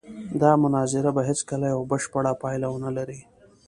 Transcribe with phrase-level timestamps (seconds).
[0.41, 3.19] دا مناظره به هېڅکله یوه بشپړه پایله ونه لري.